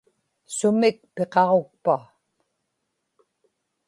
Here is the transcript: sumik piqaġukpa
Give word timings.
sumik 0.55 0.97
piqaġukpa 1.15 1.95